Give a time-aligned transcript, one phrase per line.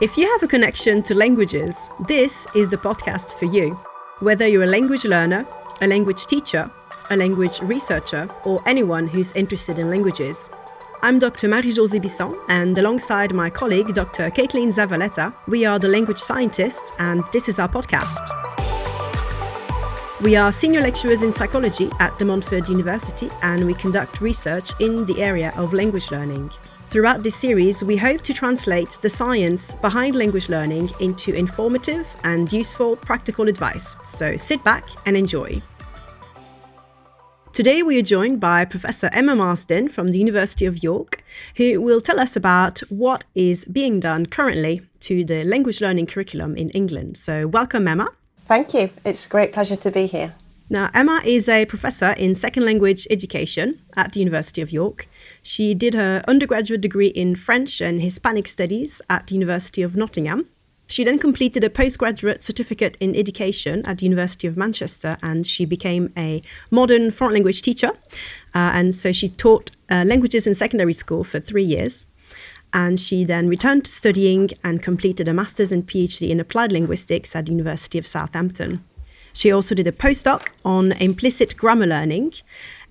[0.00, 1.76] If you have a connection to languages,
[2.08, 3.78] this is the podcast for you.
[4.20, 5.46] Whether you're a language learner,
[5.82, 6.70] a language teacher,
[7.10, 10.48] a language researcher, or anyone who's interested in languages.
[11.02, 11.48] I'm Dr.
[11.48, 14.30] Marie-Josée Bisson, and alongside my colleague, Dr.
[14.30, 18.26] Kaitlyn Zavaleta, we are the language scientists, and this is our podcast.
[20.22, 25.04] We are senior lecturers in psychology at De Montfort University, and we conduct research in
[25.04, 26.50] the area of language learning.
[26.90, 32.52] Throughout this series, we hope to translate the science behind language learning into informative and
[32.52, 33.94] useful practical advice.
[34.04, 35.62] So sit back and enjoy.
[37.52, 41.22] Today, we are joined by Professor Emma Marsden from the University of York,
[41.54, 46.56] who will tell us about what is being done currently to the language learning curriculum
[46.56, 47.16] in England.
[47.16, 48.08] So, welcome, Emma.
[48.46, 48.90] Thank you.
[49.04, 50.34] It's a great pleasure to be here.
[50.72, 55.08] Now, Emma is a professor in second language education at the University of York.
[55.42, 60.46] She did her undergraduate degree in French and Hispanic Studies at the University of Nottingham.
[60.90, 65.64] She then completed a postgraduate certificate in education at the University of Manchester and she
[65.64, 67.90] became a modern foreign language teacher.
[68.54, 72.06] Uh, and so she taught uh, languages in secondary school for three years.
[72.72, 77.36] And she then returned to studying and completed a master's and PhD in applied linguistics
[77.36, 78.84] at the University of Southampton.
[79.32, 82.34] She also did a postdoc on implicit grammar learning,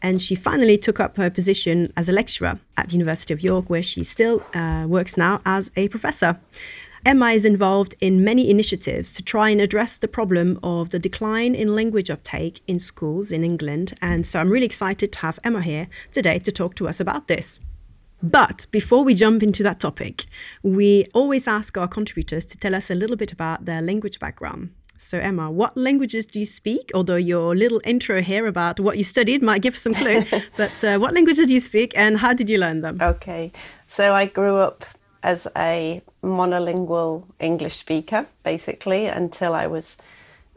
[0.02, 3.70] and she finally took up her position as a lecturer at the University of York,
[3.70, 6.40] where she still uh, works now as a professor.
[7.06, 11.56] Emma is involved in many initiatives to try and address the problem of the decline
[11.56, 15.62] in language uptake in schools in England, and so I'm really excited to have Emma
[15.62, 17.60] here today to talk to us about this.
[18.22, 20.26] But before we jump into that topic,
[20.62, 24.72] we always ask our contributors to tell us a little bit about their language background.
[25.02, 26.92] So, Emma, what languages do you speak?
[26.94, 30.26] Although your little intro here about what you studied might give some clue,
[30.58, 33.00] but uh, what languages do you speak and how did you learn them?
[33.02, 33.54] Okay,
[33.88, 34.84] so I grew up
[35.24, 39.98] as a monolingual English speaker, basically, until I was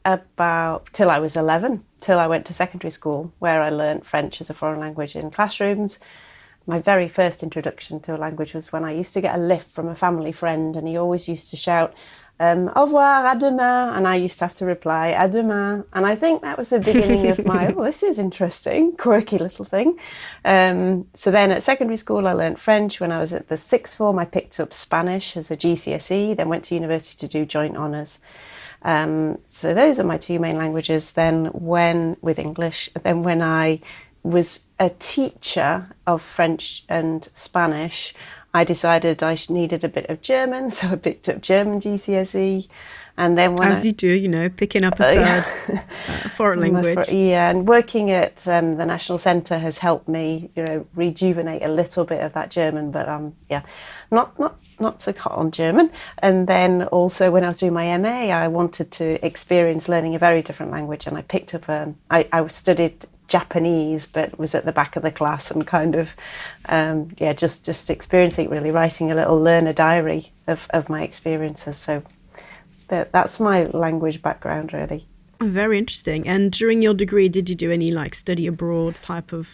[0.05, 4.41] about till I was 11, till I went to secondary school, where I learnt French
[4.41, 6.01] as a foreign language in classrooms.
[6.67, 9.71] My very first introduction to a language was when I used to get a lift
[9.71, 11.95] from a family friend, and he always used to shout,
[12.41, 13.95] um, au revoir, à demain.
[13.97, 15.85] And I used to have to reply, à demain.
[15.93, 19.65] And I think that was the beginning of my, oh, this is interesting, quirky little
[19.65, 19.99] thing.
[20.45, 23.01] Um, so then at secondary school, I learned French.
[23.01, 26.49] When I was at the sixth form, I picked up Spanish as a GCSE, then
[26.49, 28.19] went to university to do joint honours.
[28.85, 31.13] Um, so those are my two main languages.
[31.13, 33.81] Then when, with English, then when I
[34.23, 38.15] was a teacher of French and Spanish,
[38.55, 42.69] I decided I needed a bit of German, so I picked up German GCSE.
[43.15, 46.61] And then when as I, you do, you know, picking up a third uh, foreign
[46.61, 47.13] language.
[47.13, 51.69] yeah, and working at um, the National Centre has helped me, you know, rejuvenate a
[51.69, 52.91] little bit of that German.
[52.91, 53.63] But um, yeah,
[54.11, 55.91] not not not so hot on German.
[56.19, 60.19] And then also when I was doing my MA, I wanted to experience learning a
[60.19, 64.67] very different language, and I picked up um, I, I studied Japanese, but was at
[64.67, 66.11] the back of the class and kind of,
[66.69, 71.79] um, yeah, just just experiencing really, writing a little learner diary of, of my experiences.
[71.79, 72.03] So
[72.89, 75.07] that, that's my language background, really.
[75.41, 76.29] Very interesting.
[76.29, 79.49] And during your degree, did you do any like study abroad type of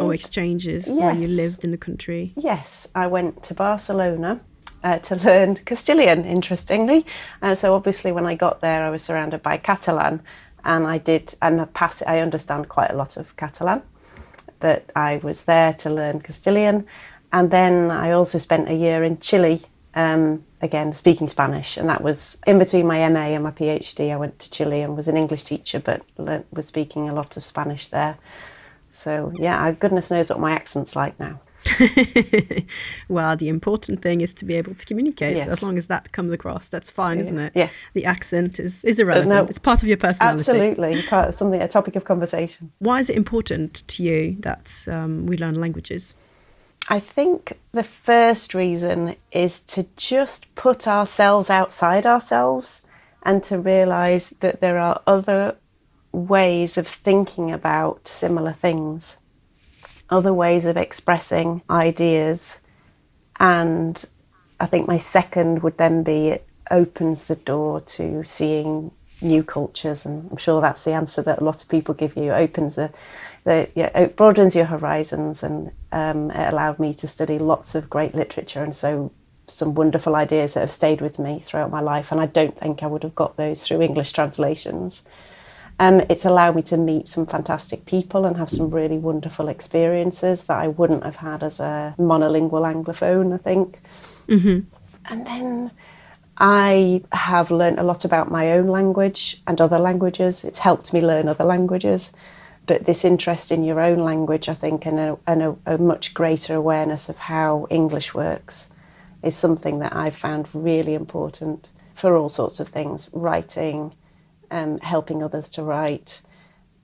[0.00, 0.98] or exchanges yes.
[0.98, 2.32] where you lived in the country?
[2.36, 4.40] Yes, I went to Barcelona.
[4.82, 7.04] Uh, to learn Castilian, interestingly.
[7.42, 10.22] Uh, so obviously, when I got there, I was surrounded by Catalan,
[10.64, 11.34] and I did.
[11.42, 12.02] I'm a pass.
[12.06, 13.82] I understand quite a lot of Catalan,
[14.58, 16.86] but I was there to learn Castilian,
[17.32, 19.60] and then I also spent a year in Chile.
[19.92, 24.12] Um, again, speaking Spanish, and that was in between my MA and my PhD.
[24.12, 27.36] I went to Chile and was an English teacher, but learnt, was speaking a lot
[27.36, 28.18] of Spanish there.
[28.90, 31.40] So yeah, goodness knows what my accent's like now.
[33.08, 35.36] well, the important thing is to be able to communicate.
[35.36, 35.46] Yes.
[35.46, 37.22] So as long as that comes across, that's fine, yeah.
[37.24, 37.52] isn't it?
[37.54, 37.68] Yeah.
[37.94, 39.28] The accent is, is irrelevant.
[39.28, 40.38] No, it's part of your personality.
[40.38, 42.72] Absolutely, part of something, a topic of conversation.
[42.78, 46.14] Why is it important to you that um, we learn languages?
[46.88, 52.82] I think the first reason is to just put ourselves outside ourselves
[53.22, 55.56] and to realise that there are other
[56.12, 59.18] ways of thinking about similar things
[60.10, 62.60] other ways of expressing ideas.
[63.38, 64.04] And
[64.58, 68.90] I think my second would then be it opens the door to seeing
[69.22, 70.04] new cultures.
[70.04, 72.32] And I'm sure that's the answer that a lot of people give you.
[72.32, 72.90] It opens the,
[73.44, 75.42] the yeah, it broadens your horizons.
[75.42, 78.62] And um, it allowed me to study lots of great literature.
[78.62, 79.12] And so
[79.46, 82.12] some wonderful ideas that have stayed with me throughout my life.
[82.12, 85.02] And I don't think I would have got those through English translations.
[85.80, 90.44] Um, it's allowed me to meet some fantastic people and have some really wonderful experiences
[90.44, 93.80] that I wouldn't have had as a monolingual Anglophone, I think.
[94.28, 94.60] Mm-hmm.
[95.06, 95.70] And then
[96.36, 100.44] I have learnt a lot about my own language and other languages.
[100.44, 102.12] It's helped me learn other languages.
[102.66, 106.12] But this interest in your own language, I think, and a, and a, a much
[106.12, 108.70] greater awareness of how English works
[109.22, 113.94] is something that I've found really important for all sorts of things writing,
[114.50, 116.22] um, helping others to write,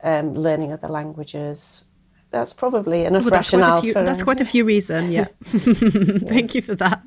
[0.03, 1.85] um, learning other languages.
[2.31, 5.27] That's probably enough Oh, that's, rationale quite a few, that's quite a few reasons, yeah.
[5.43, 7.03] Thank you for that.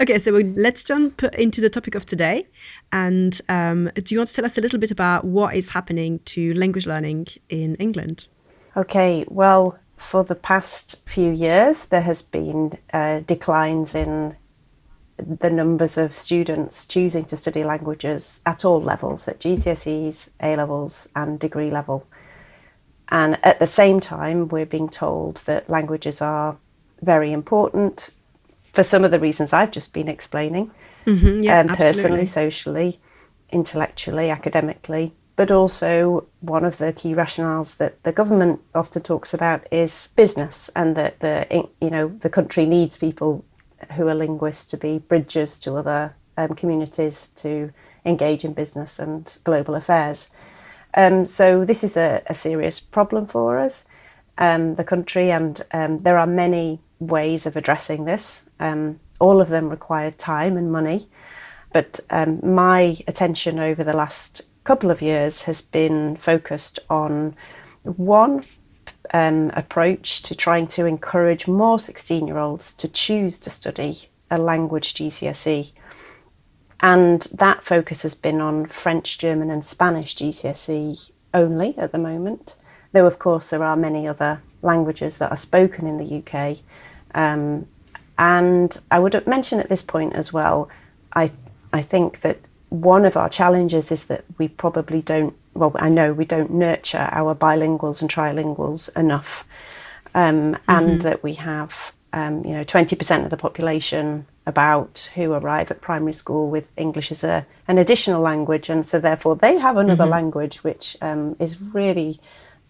[0.00, 2.46] Okay, so let's jump into the topic of today.
[2.92, 6.18] And um, do you want to tell us a little bit about what is happening
[6.26, 8.28] to language learning in England?
[8.76, 14.36] Okay, well, for the past few years, there has been uh, declines in
[15.18, 21.08] the numbers of students choosing to study languages at all levels, at GCSEs, A levels,
[21.14, 22.06] and degree level.
[23.10, 26.56] And at the same time, we're being told that languages are
[27.00, 28.10] very important
[28.72, 30.70] for some of the reasons I've just been explaining
[31.08, 33.00] Mm-hmm, yeah, um, personally, socially,
[33.50, 35.14] intellectually, academically.
[35.36, 40.68] But also, one of the key rationales that the government often talks about is business,
[40.76, 43.44] and that the you know the country needs people
[43.92, 47.72] who are linguists to be bridges to other um, communities to
[48.04, 50.30] engage in business and global affairs.
[50.94, 53.84] Um, so this is a, a serious problem for us,
[54.38, 58.44] um, the country, and um, there are many ways of addressing this.
[58.58, 61.08] Um, all of them require time and money,
[61.72, 67.34] but um, my attention over the last couple of years has been focused on
[67.82, 68.44] one
[69.12, 74.38] um, approach to trying to encourage more 16 year olds to choose to study a
[74.38, 75.72] language GCSE.
[76.80, 82.56] And that focus has been on French, German, and Spanish GCSE only at the moment.
[82.92, 86.58] Though, of course, there are many other languages that are spoken in the UK.
[87.14, 87.66] Um,
[88.18, 90.68] and I would mention at this point as well,
[91.12, 91.32] I,
[91.72, 92.38] I think that
[92.68, 97.08] one of our challenges is that we probably don't, well, I know we don't nurture
[97.10, 99.46] our bilinguals and trilinguals enough.
[100.14, 105.70] Um, and that we have, um, you know, 20% of the population about who arrive
[105.70, 108.70] at primary school with English as a, an additional language.
[108.70, 112.18] And so therefore they have another language which um, is really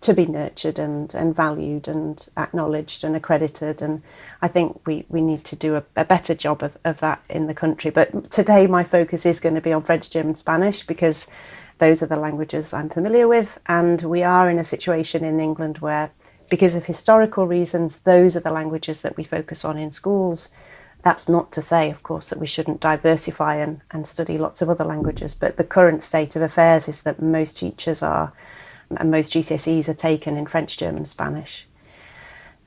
[0.01, 3.81] to be nurtured and, and valued and acknowledged and accredited.
[3.81, 4.03] And
[4.43, 7.47] I think we, we need to do a, a better job of, of that in
[7.47, 7.91] the country.
[7.91, 11.29] But today my focus is going to be on French, German, Spanish because
[11.79, 13.59] those are the languages I'm familiar with.
[13.67, 16.11] And we are in a situation in England where,
[16.51, 20.49] because of historical reasons, those are the languages that we focus on in schools.
[21.03, 24.69] That's not to say, of course, that we shouldn't diversify and, and study lots of
[24.69, 28.33] other languages, but the current state of affairs is that most teachers are,
[28.97, 31.67] and most GCSEs are taken in French, German, Spanish.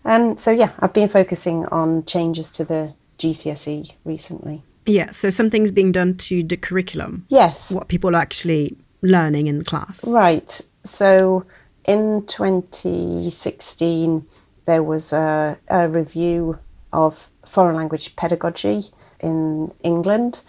[0.05, 4.63] Um, so, yeah, I've been focusing on changes to the GCSE recently.
[4.85, 7.71] Yeah, so something's being done to the curriculum, Yes.
[7.71, 10.05] what people are actually learning in the class.
[10.07, 10.61] Right.
[10.83, 11.45] So
[11.85, 14.25] in 2016,
[14.65, 16.59] there was a, a review
[16.93, 18.85] of foreign language pedagogy
[19.19, 20.41] in England,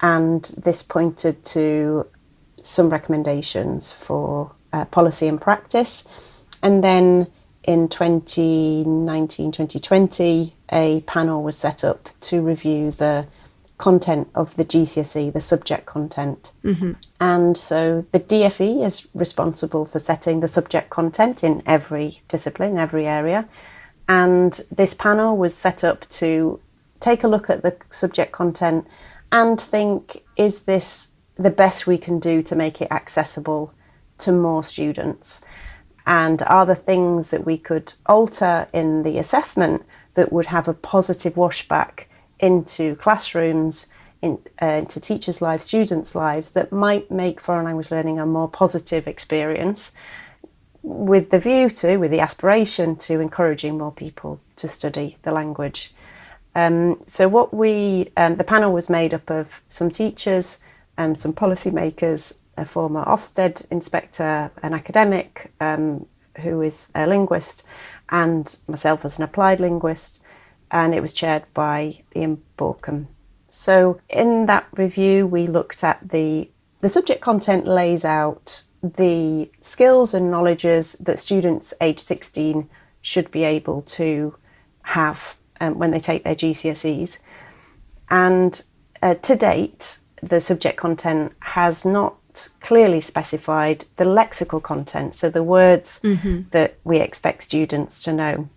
[0.00, 2.06] and this pointed to
[2.62, 6.04] some recommendations for uh, policy and practice.
[6.62, 7.28] And then
[7.64, 13.26] in 2019 2020, a panel was set up to review the
[13.80, 16.52] content of the GCSE, the subject content.
[16.62, 16.92] Mm-hmm.
[17.18, 23.06] And so the DFE is responsible for setting the subject content in every discipline, every
[23.06, 23.48] area.
[24.06, 26.60] And this panel was set up to
[27.00, 28.86] take a look at the subject content
[29.32, 33.72] and think is this the best we can do to make it accessible
[34.18, 35.40] to more students?
[36.06, 40.74] And are there things that we could alter in the assessment that would have a
[40.74, 42.04] positive washback
[42.40, 43.86] into classrooms,
[44.22, 48.48] in, uh, into teachers' lives, students' lives, that might make foreign language learning a more
[48.48, 49.92] positive experience,
[50.82, 55.94] with the view to, with the aspiration to encouraging more people to study the language.
[56.54, 60.58] Um, so, what we, um, the panel was made up of some teachers,
[60.98, 66.06] um, some policymakers, a former Ofsted inspector, an academic um,
[66.38, 67.62] who is a linguist,
[68.08, 70.22] and myself as an applied linguist
[70.70, 73.06] and it was chaired by Ian Bauckham.
[73.48, 76.50] So in that review, we looked at the
[76.80, 82.70] the subject content lays out the skills and knowledges that students aged 16
[83.02, 84.34] should be able to
[84.82, 87.18] have um, when they take their GCSEs.
[88.08, 88.62] And
[89.02, 95.42] uh, to date, the subject content has not clearly specified the lexical content, so the
[95.42, 96.00] words
[96.50, 98.48] that we expect students to know.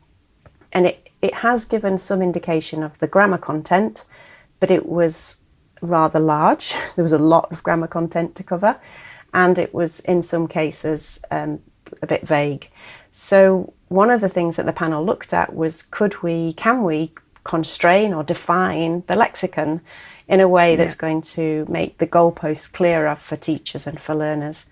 [0.71, 4.03] And it, it has given some indication of the grammar content,
[4.59, 5.37] but it was
[5.81, 6.75] rather large.
[6.95, 8.77] There was a lot of grammar content to cover,
[9.33, 11.61] and it was in some cases um,
[12.01, 12.69] a bit vague.
[13.11, 17.13] So one of the things that the panel looked at was could we, can we
[17.45, 19.81] constrain or define the lexicon
[20.27, 21.01] in a way that's yeah.
[21.01, 24.65] going to make the goalposts clearer for teachers and for learners.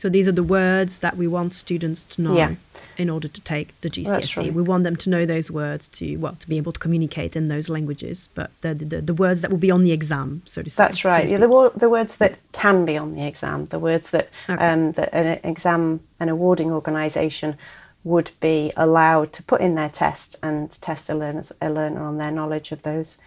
[0.00, 2.54] So these are the words that we want students to know yeah.
[2.96, 4.34] in order to take the GCSE.
[4.34, 4.54] Right.
[4.54, 7.48] We want them to know those words to well to be able to communicate in
[7.48, 10.70] those languages, but the the, the words that will be on the exam, so to
[10.70, 10.84] say.
[10.84, 11.28] That's right.
[11.28, 14.64] So yeah, the, the words that can be on the exam, the words that okay.
[14.66, 17.58] um, that an exam an awarding organisation
[18.02, 22.16] would be allowed to put in their test and test a learner a learner on
[22.16, 23.18] their knowledge of those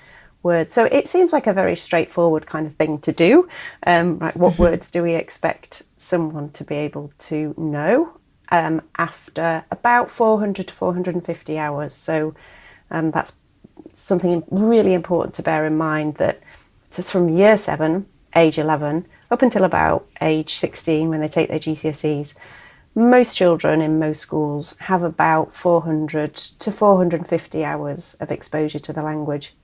[0.44, 0.74] words.
[0.74, 3.48] So it seems like a very straightforward kind of thing to do.
[3.88, 4.64] Um, right, what mm-hmm.
[4.64, 8.18] words do we expect someone to be able to know
[8.50, 11.94] um, after about 400 to 450 hours?
[11.94, 12.36] So
[12.92, 13.34] um, that's
[13.94, 16.42] something really important to bear in mind that
[16.92, 21.60] just from year seven, age 11, up until about age 16 when they take their
[21.60, 22.36] GCSEs,
[22.96, 29.02] most children in most schools have about 400 to 450 hours of exposure to the
[29.02, 29.56] language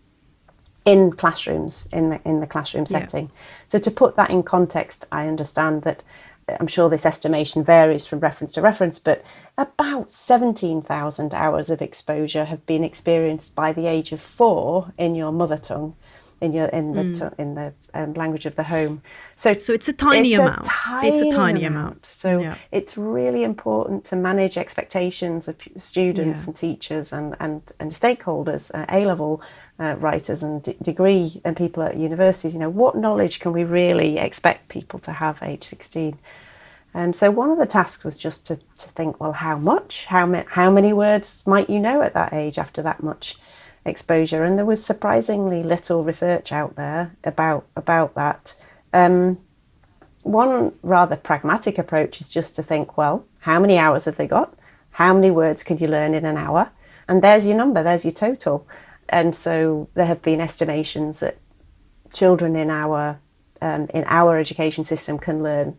[0.90, 3.26] in classrooms in the in the classroom setting.
[3.26, 3.42] Yeah.
[3.68, 6.02] So to put that in context, I understand that
[6.48, 9.24] uh, I'm sure this estimation varies from reference to reference, but
[9.56, 15.32] about 17,000 hours of exposure have been experienced by the age of four in your
[15.32, 15.96] mother tongue
[16.42, 17.40] in your in the mm.
[17.40, 19.02] in the um, language of the home.
[19.36, 20.66] So so it's a tiny it's amount.
[20.66, 21.86] A tiny it's a tiny amount.
[21.86, 22.06] amount.
[22.06, 22.56] So yeah.
[22.72, 26.48] it's really important to manage expectations of students yeah.
[26.48, 29.42] and teachers and and and stakeholders, uh, A level
[29.80, 32.54] uh, writers and d- degree and people at universities.
[32.54, 36.18] You know what knowledge can we really expect people to have age sixteen?
[36.92, 40.06] And so one of the tasks was just to, to think, well, how much?
[40.06, 43.38] How, ma- how many words might you know at that age after that much?
[43.86, 48.56] Exposure, and there was surprisingly little research out there about about that.
[48.94, 49.40] Um,
[50.24, 54.54] one rather pragmatic approach is just to think, well, how many hours have they got?
[54.92, 56.72] How many words can you learn in an hour?
[57.08, 58.68] And there's your number, there's your total.
[59.08, 61.38] And so there have been estimations that
[62.12, 63.20] children in our
[63.62, 65.78] um, in our education system can learn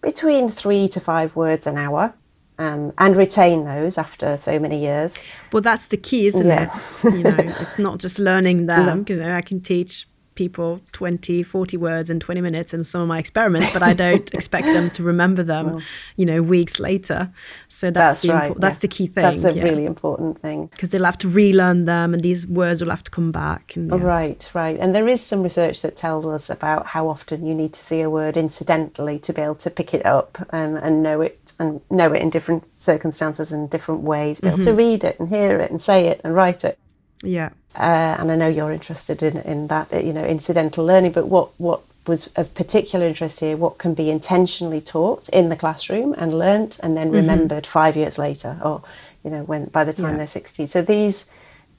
[0.00, 2.14] between three to five words an hour
[2.58, 5.22] um, and retain those after so many years.
[5.52, 6.70] Well, that's the key, isn't yeah.
[7.04, 7.12] it?
[7.12, 12.10] You know, it's not just learning them because I can teach people 20 40 words
[12.10, 15.42] in 20 minutes in some of my experiments but i don't expect them to remember
[15.42, 15.82] them well,
[16.16, 17.30] you know weeks later
[17.68, 19.64] so that's, that's the right, impo- that's the key thing that's a yeah.
[19.64, 23.10] really important thing because they'll have to relearn them and these words will have to
[23.10, 23.96] come back and, yeah.
[23.96, 27.72] right right and there is some research that tells us about how often you need
[27.72, 31.20] to see a word incidentally to be able to pick it up and, and know
[31.22, 34.66] it and know it in different circumstances and different ways be able mm-hmm.
[34.66, 36.78] to read it and hear it and say it and write it
[37.22, 41.26] yeah uh, and I know you're interested in, in that, you know, incidental learning, but
[41.26, 46.14] what, what was of particular interest here, what can be intentionally taught in the classroom
[46.14, 47.16] and learnt and then mm-hmm.
[47.16, 48.82] remembered five years later or,
[49.24, 50.18] you know, when by the time yeah.
[50.18, 50.66] they're 60.
[50.66, 51.26] So these,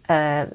[0.10, 0.46] uh,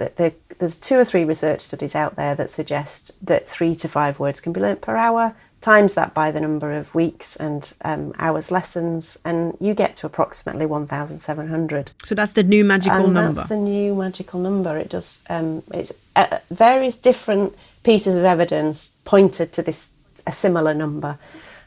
[0.59, 4.41] there's two or three research studies out there that suggest that three to five words
[4.41, 8.51] can be learnt per hour times that by the number of weeks and um, hours
[8.51, 11.91] lessons, and you get to approximately 1,700.
[12.05, 13.33] So that's the new magical and number.
[13.33, 14.77] That's the new magical number.
[14.77, 15.23] It does.
[15.31, 19.91] Um, it's uh, various different pieces of evidence pointed to this
[20.27, 21.19] a similar number.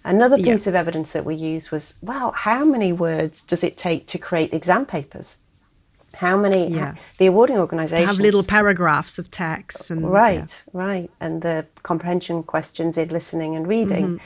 [0.03, 0.69] Another piece yeah.
[0.69, 4.53] of evidence that we used was well, how many words does it take to create
[4.53, 5.37] exam papers?
[6.15, 6.67] How many?
[6.67, 6.95] Yeah.
[7.17, 10.71] the awarding organisations have little paragraphs of text and right, yeah.
[10.73, 14.05] right, and the comprehension questions in listening and reading.
[14.05, 14.25] Mm-hmm.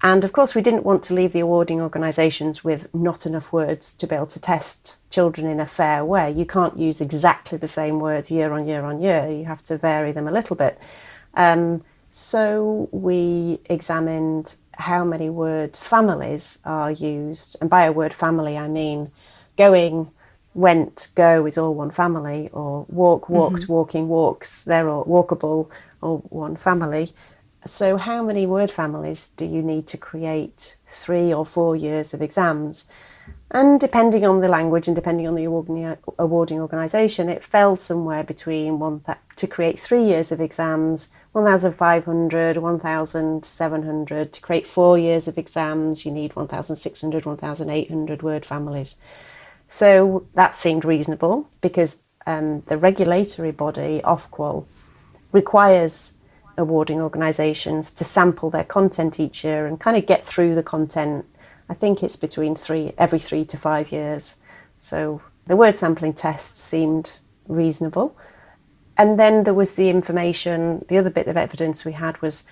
[0.00, 3.94] And of course, we didn't want to leave the awarding organisations with not enough words
[3.94, 6.30] to be able to test children in a fair way.
[6.30, 9.28] You can't use exactly the same words year on year on year.
[9.28, 10.78] You have to vary them a little bit.
[11.34, 18.56] Um, so we examined how many word families are used, and by a word family,
[18.56, 19.10] I mean
[19.56, 20.12] going
[20.58, 23.72] went, go is all one family, or walk, walked, mm-hmm.
[23.72, 25.70] walking, walks, they're all walkable,
[26.02, 27.12] all one family.
[27.66, 32.22] So, how many word families do you need to create three or four years of
[32.22, 32.86] exams?
[33.50, 38.22] And depending on the language and depending on the awarding, awarding organisation, it fell somewhere
[38.22, 44.32] between one th- to create three years of exams, 1,500, 1,700.
[44.32, 48.96] To create four years of exams, you need 1,600, 1,800 word families.
[49.68, 54.66] So that seemed reasonable because um, the regulatory body, Ofqual,
[55.32, 56.14] requires
[56.56, 61.24] awarding organisations to sample their content each year and kind of get through the content.
[61.68, 64.36] I think it's between three, every three to five years.
[64.78, 68.16] So the word sampling test seemed reasonable.
[68.98, 72.42] and then there was the information, the other bit of evidence we had was,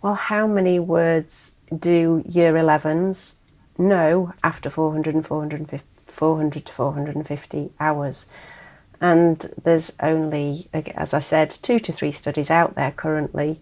[0.00, 3.36] well, how many words do year 11s
[3.76, 8.26] know after 400 and 450, 400 to 450 hours?
[9.00, 13.60] And there's only, as I said, two to three studies out there currently.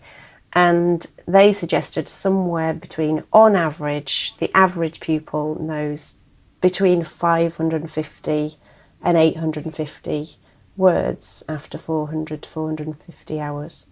[0.53, 6.17] And they suggested somewhere between, on average, the average pupil knows
[6.61, 8.57] between 550
[9.03, 10.37] and 850
[10.77, 13.87] words after 400 to 450 hours.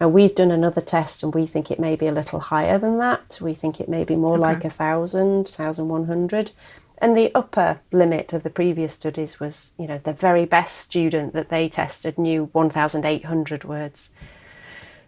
[0.00, 2.98] Now we've done another test and we think it may be a little higher than
[2.98, 3.38] that.
[3.40, 4.42] We think it may be more okay.
[4.42, 6.52] like a thousand, thousand one hundred.
[6.98, 11.34] And the upper limit of the previous studies was, you know, the very best student
[11.34, 14.08] that they tested knew 1,800 words.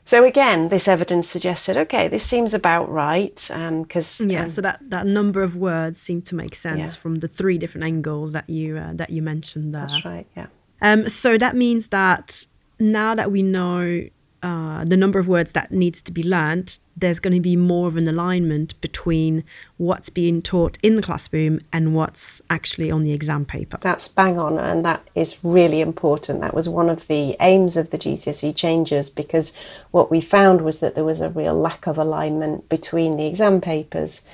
[0.04, 4.42] So again, this evidence suggested, okay, this seems about right, because um, yeah.
[4.42, 7.00] Um, so that, that number of words seemed to make sense yeah.
[7.00, 9.87] from the three different angles that you uh, that you mentioned there.
[9.87, 10.26] That's right.
[10.35, 10.47] Yeah.
[10.80, 12.47] Um, so that means that
[12.80, 14.09] now that we know
[14.42, 17.88] uh, the number of words that needs to be learned, there's going to be more
[17.88, 19.42] of an alignment between
[19.78, 23.78] what's being taught in the classroom and what's actually on the exam paper.
[23.80, 26.40] That's bang on, and that is really important.
[26.40, 29.52] That was one of the aims of the GCSE changes because
[29.90, 33.61] what we found was that there was a real lack of alignment between the exam
[33.61, 34.25] papers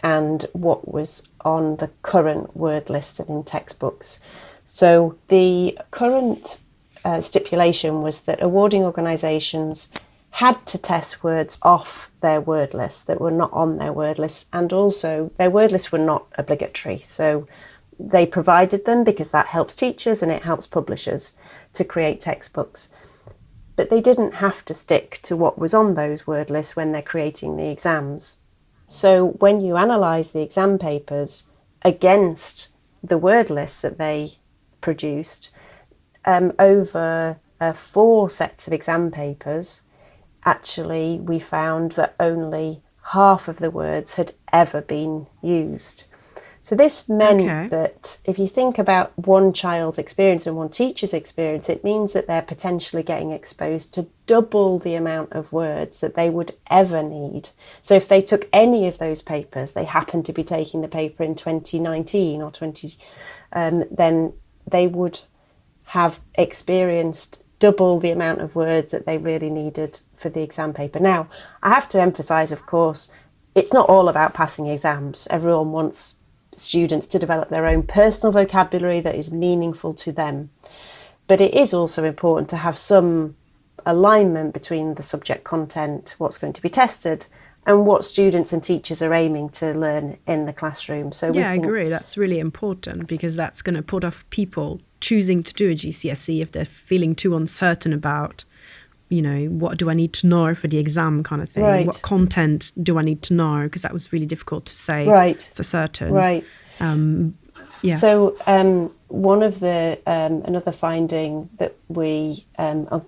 [0.00, 4.18] and what was on the current word list and in textbooks.
[4.64, 6.58] So the current
[7.04, 9.90] uh, stipulation was that awarding organisations
[10.36, 14.48] had to test words off their word list that were not on their word list,
[14.52, 17.00] and also their word lists were not obligatory.
[17.04, 17.46] So
[17.98, 21.34] they provided them because that helps teachers and it helps publishers
[21.74, 22.88] to create textbooks.
[23.76, 27.02] But they didn't have to stick to what was on those word lists when they're
[27.02, 28.36] creating the exams.
[28.86, 31.44] So when you analyse the exam papers
[31.82, 32.68] against
[33.02, 34.34] the word lists that they
[34.80, 35.50] produced,
[36.24, 39.82] um, over uh, four sets of exam papers,
[40.44, 46.04] actually, we found that only half of the words had ever been used.
[46.62, 47.66] So this meant okay.
[47.68, 52.28] that if you think about one child's experience and one teacher's experience, it means that
[52.28, 57.50] they're potentially getting exposed to double the amount of words that they would ever need.
[57.82, 61.24] So if they took any of those papers, they happened to be taking the paper
[61.24, 62.96] in 2019 or 20,
[63.52, 64.32] um, then
[64.64, 65.18] they would
[65.92, 70.98] have experienced double the amount of words that they really needed for the exam paper.
[70.98, 71.28] Now,
[71.62, 73.10] I have to emphasise, of course,
[73.54, 75.28] it's not all about passing exams.
[75.28, 76.16] Everyone wants
[76.54, 80.48] students to develop their own personal vocabulary that is meaningful to them.
[81.26, 83.36] But it is also important to have some
[83.84, 87.26] alignment between the subject content, what's going to be tested,
[87.66, 91.12] and what students and teachers are aiming to learn in the classroom.
[91.12, 91.90] So yeah, I agree.
[91.90, 96.40] That's really important because that's going to put off people choosing to do a GCSE
[96.40, 98.44] if they're feeling too uncertain about,
[99.10, 101.64] you know, what do I need to know for the exam kind of thing?
[101.64, 101.86] Right.
[101.86, 103.64] What content do I need to know?
[103.64, 105.42] Because that was really difficult to say right.
[105.54, 106.12] for certain.
[106.12, 106.44] Right.
[106.80, 107.36] Um,
[107.82, 107.96] yeah.
[107.96, 113.04] So um, one of the um, another finding that we um, un-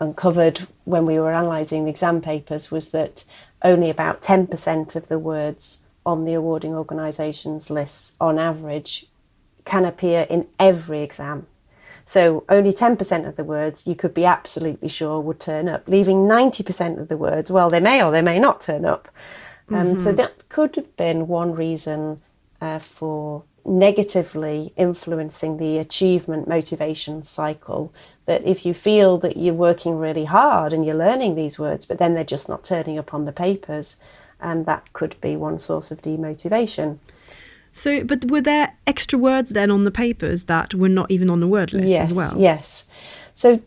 [0.00, 3.24] uncovered when we were analysing the exam papers was that
[3.62, 9.06] only about ten percent of the words on the awarding organisations lists, on average,
[9.64, 11.46] can appear in every exam.
[12.04, 16.26] So only 10% of the words you could be absolutely sure would turn up, leaving
[16.26, 19.08] 90% of the words, well, they may or they may not turn up.
[19.68, 19.98] Um, mm-hmm.
[19.98, 22.20] So that could have been one reason
[22.60, 27.92] uh, for negatively influencing the achievement motivation cycle.
[28.26, 31.98] That if you feel that you're working really hard and you're learning these words, but
[31.98, 33.96] then they're just not turning up on the papers,
[34.40, 36.98] and um, that could be one source of demotivation.
[37.72, 41.40] So, but were there extra words then on the papers that were not even on
[41.40, 42.38] the word list yes, as well?
[42.38, 42.86] Yes.
[43.34, 43.60] So,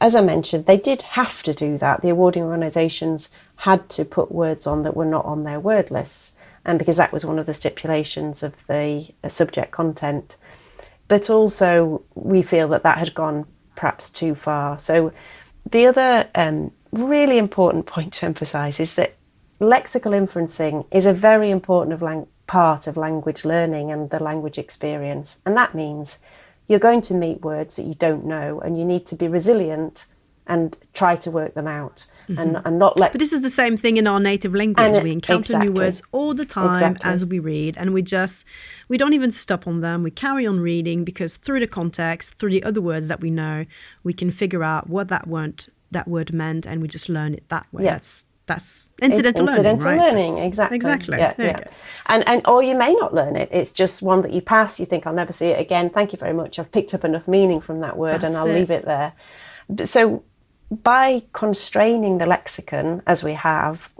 [0.00, 2.02] as I mentioned, they did have to do that.
[2.02, 6.34] The awarding organisations had to put words on that were not on their word lists,
[6.64, 10.36] and because that was one of the stipulations of the uh, subject content.
[11.06, 13.46] But also, we feel that that had gone
[13.76, 14.80] perhaps too far.
[14.80, 15.12] So,
[15.70, 19.14] the other um, really important point to emphasise is that
[19.60, 24.58] lexical inferencing is a very important of lang- part of language learning and the language
[24.58, 25.40] experience.
[25.46, 26.18] And that means
[26.68, 30.04] you're going to meet words that you don't know and you need to be resilient
[30.46, 32.38] and try to work them out mm-hmm.
[32.38, 35.02] and, and not let but this is the same thing in our native language and
[35.02, 35.68] we encounter exactly.
[35.68, 37.10] new words all the time exactly.
[37.10, 38.44] as we read and we just
[38.88, 42.50] we don't even stop on them we carry on reading because through the context through
[42.50, 43.64] the other words that we know
[44.02, 47.44] we can figure out what that word that word meant and we just learn it
[47.48, 48.24] that way yes that's
[49.00, 50.12] incidental, incidental learning, right?
[50.12, 51.60] learning exactly exactly yeah, yeah.
[52.06, 54.86] and and or you may not learn it it's just one that you pass you
[54.86, 57.60] think i'll never see it again thank you very much i've picked up enough meaning
[57.60, 58.54] from that word that's and i'll it.
[58.54, 59.12] leave it there
[59.84, 60.24] So,
[60.70, 63.90] by constraining the lexicon as we have,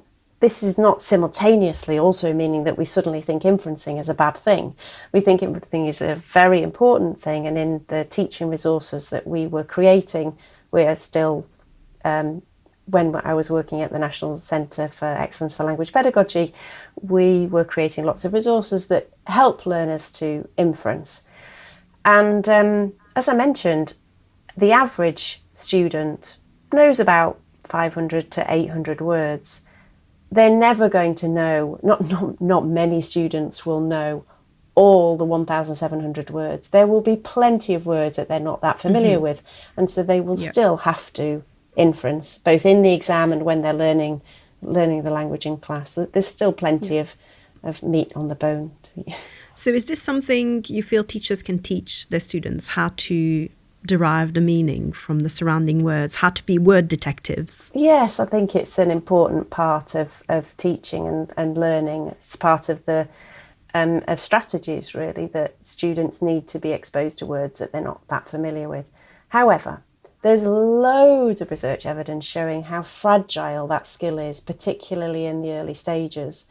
[0.41, 4.75] this is not simultaneously also meaning that we suddenly think inferencing is a bad thing.
[5.13, 9.47] We think inferencing is a very important thing, and in the teaching resources that we
[9.47, 10.37] were creating,
[10.71, 11.47] we are still
[12.05, 12.43] um,
[12.87, 16.53] when I was working at the National Centre for Excellence for Language Pedagogy,
[17.01, 21.23] we were creating lots of resources that help learners to inference.
[22.05, 23.95] And um, as I mentioned,
[24.57, 26.39] the average student
[26.73, 29.63] knows about 500 to 800 words.
[30.31, 34.25] They're never going to know, not, not, not many students will know
[34.75, 36.71] all the 1,700 words.
[36.71, 39.23] There will be plenty of words that they're not that familiar mm-hmm.
[39.23, 39.43] with,
[39.77, 41.45] and so they will still have to
[41.77, 44.23] inference, both in the exam and when they're learning
[44.63, 45.99] learning the language in class.
[46.13, 47.01] There's still plenty yeah.
[47.03, 47.17] of,
[47.63, 48.73] of meat on the bone.
[49.55, 53.49] so is this something you feel teachers can teach their students how to
[53.85, 57.71] derive the meaning from the surrounding words, how to be word detectives?
[57.75, 62.09] Yes, I think it's an important part of, of teaching and, and learning.
[62.09, 63.09] It's part of the
[63.75, 68.07] um, of strategies really that students need to be exposed to words that they're not
[68.09, 68.91] that familiar with.
[69.29, 69.83] However,
[70.23, 75.75] there's loads of research evidence showing how fragile that skill is, particularly in the early
[75.75, 76.47] stages.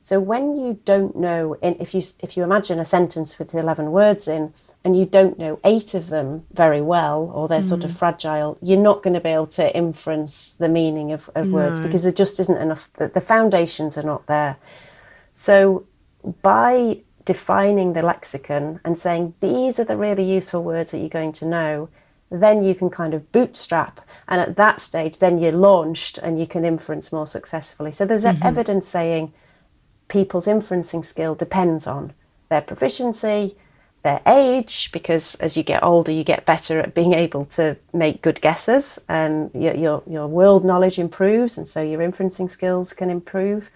[0.00, 4.26] So when you don't know, if you if you imagine a sentence with 11 words
[4.26, 4.52] in,
[4.84, 7.68] and you don't know eight of them very well, or they're mm.
[7.68, 7.96] sort of mm.
[7.96, 11.54] fragile, you're not going to be able to inference the meaning of, of no.
[11.54, 12.90] words because there just isn't enough.
[12.94, 14.56] The, the foundations are not there.
[15.34, 15.86] So
[16.42, 21.32] by defining the lexicon and saying these are the really useful words that you're going
[21.32, 21.88] to know,
[22.32, 24.00] then you can kind of bootstrap.
[24.28, 27.92] And at that stage, then you're launched and you can inference more successfully.
[27.92, 28.42] So there's mm-hmm.
[28.42, 29.32] evidence saying
[30.08, 32.12] people's inferencing skill depends on
[32.48, 33.56] their proficiency,
[34.02, 38.20] their age, because as you get older, you get better at being able to make
[38.20, 43.10] good guesses and your, your, your world knowledge improves, and so your inferencing skills can
[43.10, 43.70] improve.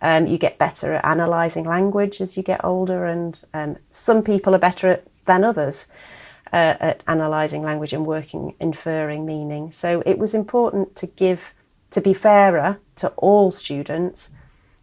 [0.00, 4.54] Um, you get better at analysing language as you get older, and um, some people
[4.54, 5.88] are better at, than others
[6.52, 9.72] uh, at analysing language and working, inferring meaning.
[9.72, 11.54] So it was important to give,
[11.90, 14.30] to be fairer to all students.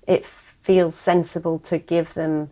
[0.07, 2.51] It feels sensible to give them,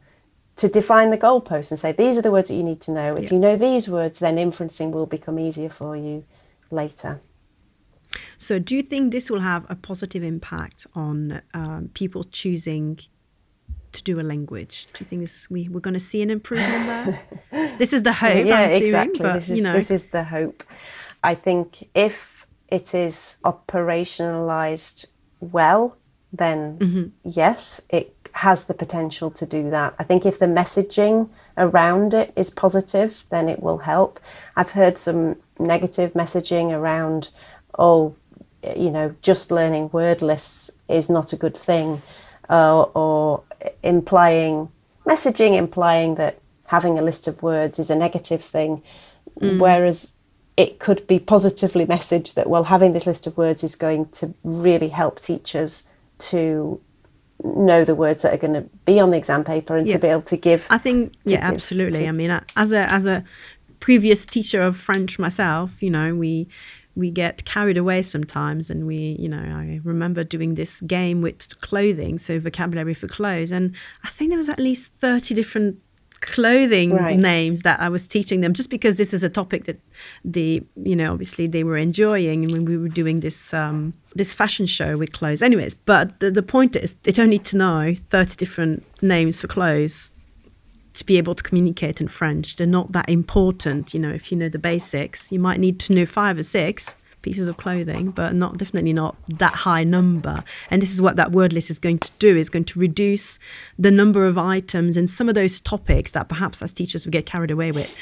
[0.57, 3.11] to define the goalposts and say, these are the words that you need to know.
[3.11, 3.33] If yeah.
[3.33, 6.23] you know these words, then inferencing will become easier for you
[6.71, 7.21] later.
[8.37, 12.99] So, do you think this will have a positive impact on um, people choosing
[13.93, 14.87] to do a language.
[14.93, 17.17] Do you think this we, we're going to see an improvement
[17.51, 17.77] there?
[17.77, 19.19] this is the hope, yeah, I'm assuming, exactly.
[19.19, 19.73] But, this, is, you know.
[19.73, 20.63] this is the hope.
[21.23, 25.05] I think if it is operationalized
[25.39, 25.97] well,
[26.31, 27.03] then mm-hmm.
[27.23, 29.93] yes, it has the potential to do that.
[29.99, 34.19] I think if the messaging around it is positive, then it will help.
[34.55, 37.29] I've heard some negative messaging around,
[37.77, 38.15] oh,
[38.75, 42.01] you know, just learning word lists is not a good thing,
[42.49, 43.43] uh, or
[43.81, 44.69] implying
[45.05, 48.81] messaging implying that having a list of words is a negative thing,
[49.39, 49.59] mm.
[49.59, 50.13] whereas
[50.55, 54.33] it could be positively messaged that well having this list of words is going to
[54.43, 55.87] really help teachers
[56.19, 56.79] to
[57.43, 59.93] know the words that are going to be on the exam paper and yeah.
[59.93, 62.89] to be able to give i think yeah give, absolutely to, i mean as a
[62.91, 63.23] as a
[63.79, 66.47] previous teacher of french myself you know we
[66.95, 71.47] we get carried away sometimes and we you know i remember doing this game with
[71.61, 75.77] clothing so vocabulary for clothes and i think there was at least 30 different
[76.21, 77.19] clothing right.
[77.19, 79.77] names that i was teaching them just because this is a topic that
[80.23, 84.33] the you know obviously they were enjoying and when we were doing this um, this
[84.33, 87.93] fashion show with clothes anyways but the, the point is they don't need to know
[88.09, 90.11] 30 different names for clothes
[90.93, 92.55] to be able to communicate in French.
[92.55, 93.93] They're not that important.
[93.93, 96.95] You know, if you know the basics, you might need to know five or six
[97.21, 100.43] pieces of clothing, but not definitely not that high number.
[100.69, 103.39] And this is what that word list is going to do: is going to reduce
[103.79, 107.25] the number of items and some of those topics that perhaps as teachers we get
[107.25, 107.95] carried away with.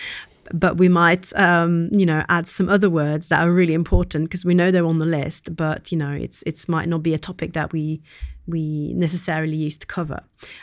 [0.53, 4.45] But we might, um, you know, add some other words that are really important because
[4.45, 5.55] we know they're on the list.
[5.55, 8.01] But you know, it's it's might not be a topic that we
[8.47, 10.19] we necessarily used to cover.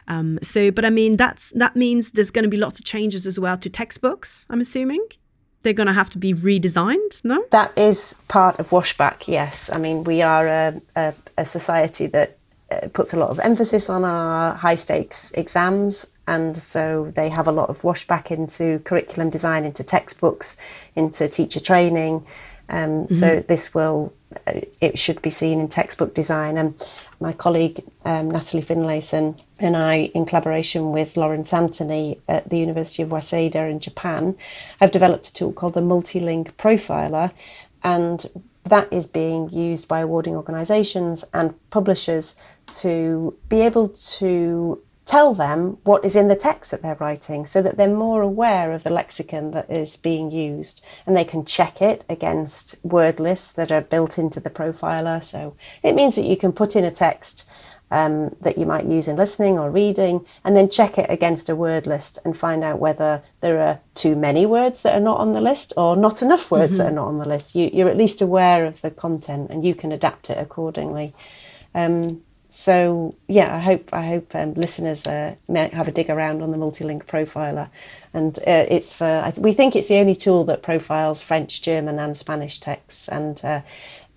[0.09, 3.27] Um, so, but I mean, that's that means there's going to be lots of changes
[3.27, 4.47] as well to textbooks.
[4.51, 5.05] I'm assuming
[5.63, 7.25] they're going to have to be redesigned.
[7.25, 9.27] No, that is part of Washback.
[9.27, 12.39] Yes, I mean we are a, a, a society that
[12.93, 16.11] puts a lot of emphasis on our high stakes exams.
[16.27, 20.57] And so they have a lot of washback into curriculum design, into textbooks,
[20.95, 22.27] into teacher training.
[22.69, 23.15] Um, mm-hmm.
[23.15, 24.13] So this will,
[24.47, 26.59] uh, it should be seen in textbook design.
[26.59, 26.75] And
[27.19, 33.03] my colleague um, Natalie Finlayson and I, in collaboration with Lawrence Anthony at the University
[33.03, 34.37] of Waseda in Japan,
[34.81, 37.33] have developed a tool called the Multiling Profiler,
[37.83, 42.37] And that is being used by awarding organisations and publishers
[42.75, 47.63] to be able to tell them what is in the text that they're writing so
[47.63, 51.81] that they're more aware of the lexicon that is being used and they can check
[51.81, 55.25] it against word lists that are built into the profiler.
[55.25, 57.47] So it means that you can put in a text
[57.91, 61.57] um, that you might use in listening or reading and then check it against a
[61.57, 65.33] word list and find out whether there are too many words that are not on
[65.33, 66.79] the list or not enough words mm-hmm.
[66.83, 67.55] that are not on the list.
[67.55, 71.15] You, are at least aware of the content and you can adapt it accordingly.
[71.75, 76.51] Um, so yeah, I hope I hope um, listeners uh, have a dig around on
[76.51, 77.69] the multiling profiler,
[78.15, 82.17] and uh, it's for we think it's the only tool that profiles French, German, and
[82.17, 83.61] Spanish texts, and uh,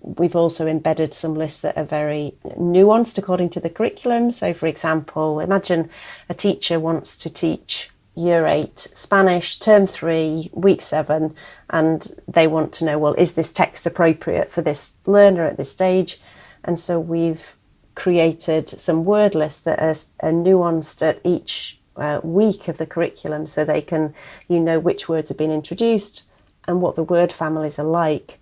[0.00, 4.30] we've also embedded some lists that are very nuanced according to the curriculum.
[4.30, 5.90] So, for example, imagine
[6.28, 11.34] a teacher wants to teach year eight Spanish, term three, week seven,
[11.70, 15.70] and they want to know, well, is this text appropriate for this learner at this
[15.70, 16.20] stage?
[16.64, 17.56] And so we've
[17.94, 23.46] created some word lists that are, are nuanced at each uh, week of the curriculum
[23.46, 24.14] so they can
[24.48, 26.24] you know which words have been introduced
[26.66, 28.38] and what the word families are like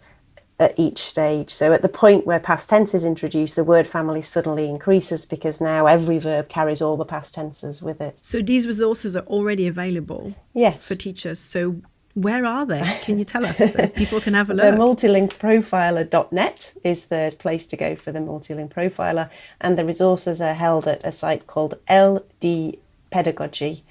[0.60, 1.48] at each stage.
[1.50, 5.60] So at the point where past tense is introduced, the word family suddenly increases because
[5.60, 8.18] now every verb carries all the past tenses with it.
[8.20, 10.86] So these resources are already available yes.
[10.86, 11.40] for teachers.
[11.40, 11.80] So
[12.14, 12.98] where are they?
[13.02, 14.72] Can you tell us so people can have a look?
[14.72, 20.54] the multilingprofiler.net is the place to go for the multiling profiler, and the resources are
[20.54, 22.76] held at a site called LD
[23.10, 23.84] Pedagogy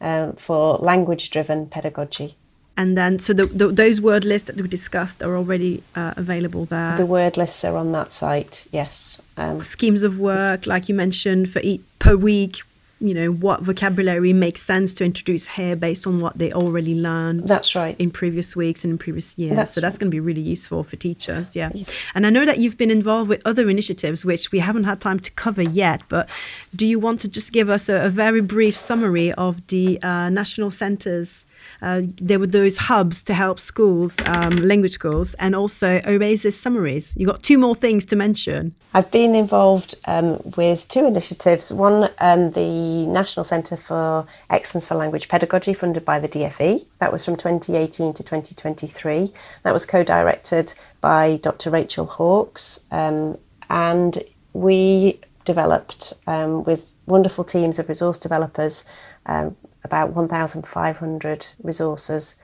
[0.00, 2.36] uh, for language driven pedagogy.
[2.76, 6.64] And then, so the, the, those word lists that we discussed are already uh, available
[6.64, 6.96] there.
[6.96, 9.22] The word lists are on that site, yes.
[9.36, 12.62] Um, Schemes of work, like you mentioned, for each per week,
[13.04, 17.46] you know what vocabulary makes sense to introduce here based on what they already learned
[17.46, 18.00] that's right.
[18.00, 19.56] in previous weeks and in previous years.
[19.56, 21.70] That's so that's going to be really useful for teachers yeah.
[21.74, 21.84] yeah.
[22.14, 25.20] And i know that you've been involved with other initiatives which we haven't had time
[25.20, 26.28] to cover yet but
[26.74, 30.30] do you want to just give us a, a very brief summary of the uh,
[30.30, 31.44] national centres
[31.82, 37.14] uh, there were those hubs to help schools, um, language schools, and also Oasis summaries.
[37.16, 38.74] You've got two more things to mention.
[38.92, 41.72] I've been involved um, with two initiatives.
[41.72, 46.86] One, um, the National Centre for Excellence for Language Pedagogy, funded by the DFE.
[46.98, 49.32] That was from 2018 to 2023.
[49.62, 51.70] That was co-directed by Dr.
[51.70, 58.84] Rachel Hawkes, um, and we developed um, with wonderful teams of resource developers
[59.26, 62.36] um, about 1,500 resources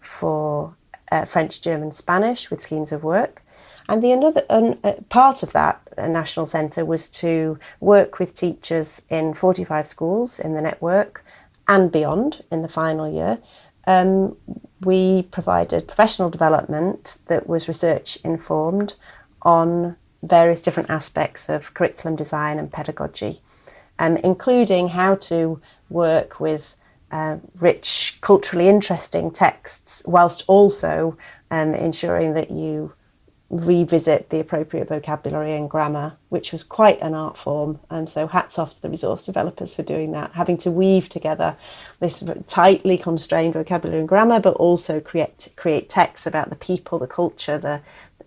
[0.00, 0.74] for
[1.10, 3.42] uh, French, German, Spanish with schemes of work.
[3.88, 9.02] And the another uh, part of that uh, national centre was to work with teachers
[9.08, 11.24] in 45 schools in the network
[11.66, 13.38] and beyond in the final year.
[13.86, 14.36] Um,
[14.82, 18.94] we provided professional development that was research informed
[19.42, 23.40] on various different aspects of curriculum design and pedagogy,
[23.98, 26.76] um, including how to work with
[27.10, 31.16] uh, rich, culturally interesting texts, whilst also
[31.50, 32.92] um, ensuring that you
[33.50, 37.80] revisit the appropriate vocabulary and grammar, which was quite an art form.
[37.88, 41.56] And so, hats off to the resource developers for doing that, having to weave together
[42.00, 47.06] this tightly constrained vocabulary and grammar, but also create create texts about the people, the
[47.06, 47.80] culture, the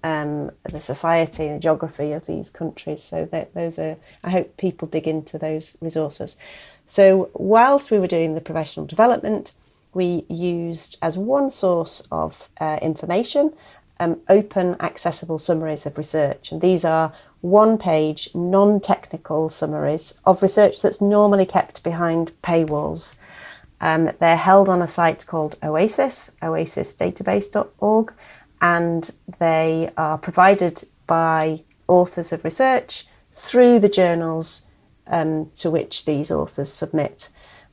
[0.04, 3.04] um, the society and the geography of these countries.
[3.04, 6.38] So that those are, I hope people dig into those resources.
[6.88, 9.54] So, whilst we were doing the professional development,
[9.94, 13.54] we used as one source of uh, information
[14.02, 16.52] um, open accessible summaries of research.
[16.52, 23.16] And these are one page, non technical summaries of research that's normally kept behind paywalls.
[23.80, 28.14] Um, they're held on a site called OASIS, oasisdatabase.org,
[28.62, 34.66] and they are provided by authors of research through the journals
[35.08, 37.30] um, to which these authors submit.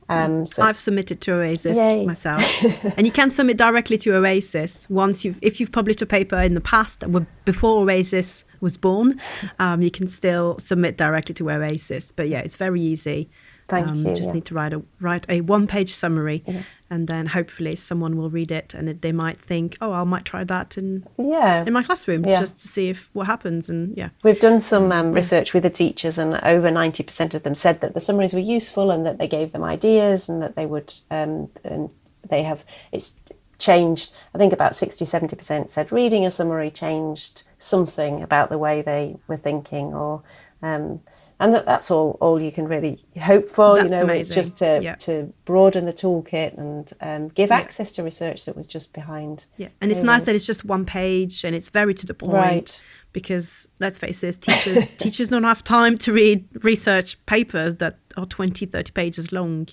[0.09, 2.03] Um, so I've submitted to Oasis yay.
[2.03, 2.43] myself,
[2.97, 6.55] and you can submit directly to Oasis once you've if you've published a paper in
[6.55, 7.03] the past
[7.45, 9.21] before Oasis was born.
[9.59, 13.29] Um, you can still submit directly to Oasis, but yeah, it's very easy.
[13.69, 14.15] Thank um, you.
[14.15, 14.33] Just yeah.
[14.33, 16.63] need to write a write a one page summary, yeah.
[16.89, 20.25] and then hopefully someone will read it, and it, they might think, oh, I might
[20.25, 22.39] try that in yeah in my classroom yeah.
[22.39, 23.69] just to see if what happens.
[23.69, 27.43] And yeah, we've done some um, research with the teachers, and over ninety percent of
[27.43, 30.55] them said that the summaries were useful and that they gave them ideas and that
[30.55, 31.91] they would um, and
[32.27, 33.15] they have it's
[33.59, 34.11] changed.
[34.33, 39.17] I think about 60 70% said reading a summary changed something about the way they
[39.27, 40.23] were thinking or
[40.61, 41.01] Um,
[41.39, 43.75] and that, that's all all you can really hope for.
[43.75, 44.19] That's you know, amazing.
[44.19, 44.95] it's just to Yeah.
[44.95, 47.57] to broaden the toolkit and um, give Yeah.
[47.57, 49.45] access to research that was just behind.
[49.57, 52.33] Yeah, and it's nice that it's just one page and it's very to the point.
[52.33, 52.81] Right.
[53.11, 58.25] Because let's face it, teachers teachers don't have time to read research papers that are
[58.27, 59.67] 20, 30 pages long,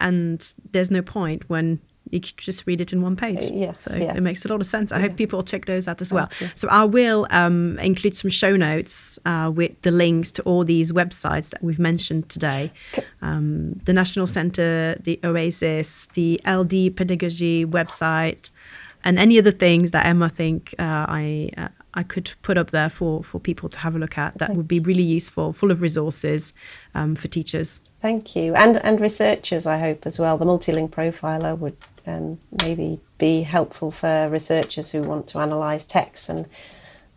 [0.00, 1.80] and there's no point when
[2.10, 3.44] you could just read it in one page.
[3.44, 4.14] Uh, yes, so yeah.
[4.16, 4.92] it makes a lot of sense.
[4.92, 6.28] I hope people check those out as well.
[6.54, 10.92] So I will um, include some show notes uh, with the links to all these
[10.92, 12.72] websites that we've mentioned today.
[13.22, 18.50] Um, the National Centre, the Oasis, the LP Pedagogy website,
[19.04, 22.88] and any other things that Emma think uh, I uh, I could put up there
[22.88, 24.36] for for people to have a look at.
[24.38, 26.52] That would be really useful, full of resources
[26.94, 27.80] um, for teachers.
[28.02, 30.38] Thank you, and and researchers, I hope as well.
[30.38, 31.76] The multiling profiler would
[32.10, 36.46] um, maybe be helpful for researchers who want to analyse texts, and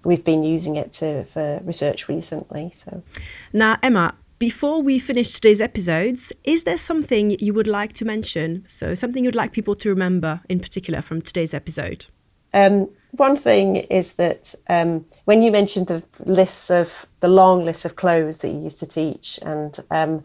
[0.04, 2.72] we've been using it to for research recently.
[2.76, 3.04] So
[3.52, 8.64] Now, Emma, before we finish today's episodes, is there something you would like to mention?
[8.68, 12.06] So, something you'd like people to remember in particular from today's episode?
[12.54, 17.86] Um, one thing is that um, when you mentioned the lists of the long list
[17.86, 20.24] of clothes that you used to teach, and um,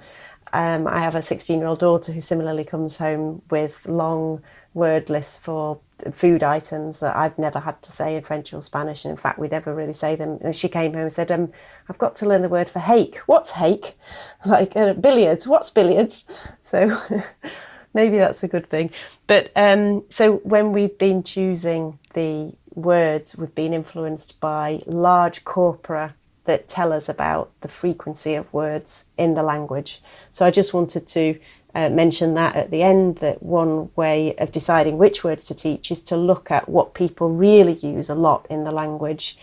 [0.52, 4.42] um, I have a 16 year old daughter who similarly comes home with long
[4.74, 5.80] word lists for
[6.12, 9.04] food items that I've never had to say in French or Spanish.
[9.04, 10.38] And in fact, we'd never really say them.
[10.40, 11.52] And she came home and said, um,
[11.88, 13.16] I've got to learn the word for hake.
[13.26, 13.96] What's hake?
[14.46, 15.46] Like uh, billiards.
[15.46, 16.26] What's billiards?
[16.64, 17.00] So
[17.94, 18.90] maybe that's a good thing.
[19.26, 26.14] But um, so when we've been choosing the words, we've been influenced by large corpora
[26.48, 30.02] that tell us about the frequency of words in the language.
[30.32, 31.38] So I just wanted to
[31.74, 35.90] uh, mention that at the end that one way of deciding which words to teach
[35.90, 39.38] is to look at what people really use a lot in the language.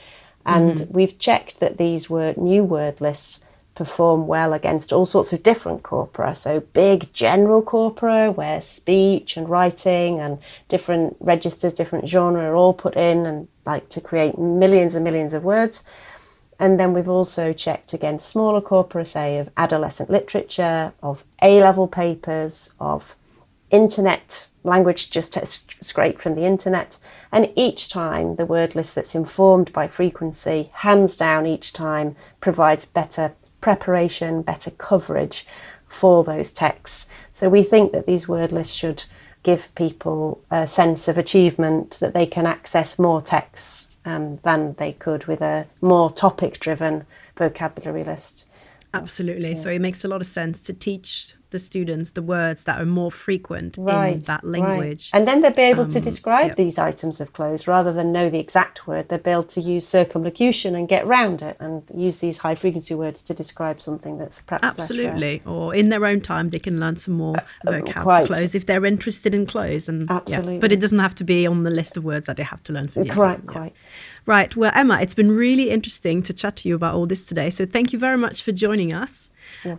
[0.47, 5.43] And we've checked that these word, new word lists perform well against all sorts of
[5.43, 6.35] different corpora.
[6.35, 10.39] So big general corpora where speech and writing and
[10.69, 15.33] different registers, different genre are all put in and like to create millions and millions
[15.33, 15.83] of words.
[16.59, 21.87] And then we've also checked against smaller corpora, say of adolescent literature, of A level
[21.87, 23.15] papers, of
[23.69, 25.37] internet language just
[25.83, 26.97] scraped from the internet.
[27.31, 32.85] And each time, the word list that's informed by frequency, hands down, each time provides
[32.85, 35.45] better preparation, better coverage
[35.87, 37.07] for those texts.
[37.31, 39.03] So we think that these word lists should
[39.43, 44.93] give people a sense of achievement that they can access more texts um, than they
[44.93, 47.05] could with a more topic driven
[47.37, 48.45] vocabulary list.
[48.93, 49.55] Absolutely.
[49.55, 52.85] So, it makes a lot of sense to teach the students the words that are
[52.85, 55.09] more frequent in that language.
[55.13, 56.53] And then they'll be able to Um, describe yeah.
[56.55, 59.09] these items of clothes rather than know the exact word.
[59.09, 62.95] They'll be able to use circumlocution and get round it and use these high frequency
[62.95, 64.79] words to describe something that's perhaps.
[64.79, 65.41] Absolutely.
[65.45, 68.65] Or in their own time, they can learn some more vocab for Uh, clothes if
[68.65, 69.87] they're interested in clothes.
[69.89, 70.17] And yeah.
[70.17, 70.59] Absolutely.
[70.59, 72.73] But it doesn't have to be on the list of words that they have to
[72.73, 73.65] learn for the Quite, exam.
[73.65, 73.69] Yeah.
[74.25, 74.55] Right.
[74.55, 77.49] Well, Emma, it's been really interesting to chat to you about all this today.
[77.51, 79.29] So thank you very much for joining us.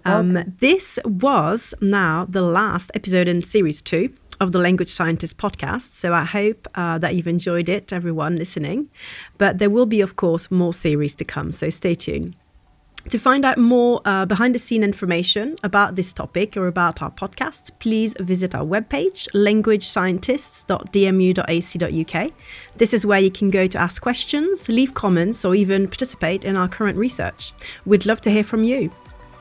[0.04, 5.92] Um, this was now the last episode in series two of the Language Scientist podcast.
[5.92, 8.90] So I hope uh, that you've enjoyed it, everyone listening.
[9.38, 11.52] But there will be, of course, more series to come.
[11.52, 12.36] So stay tuned.
[13.10, 17.12] To find out more uh, behind the scene information about this topic or about our
[17.12, 22.32] podcast, please visit our webpage, languagescientists.dmu.ac.uk.
[22.76, 26.56] This is where you can go to ask questions, leave comments, or even participate in
[26.56, 27.52] our current research.
[27.84, 28.90] We'd love to hear from you.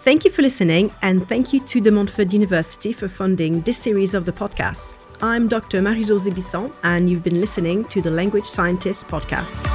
[0.05, 4.13] Thank you for listening, and thank you to De Montfort University for funding this series
[4.13, 5.07] of the podcast.
[5.19, 5.81] I'm Dr.
[5.81, 9.65] Marie-Josée Bisson, and you've been listening to the Language Scientist podcast.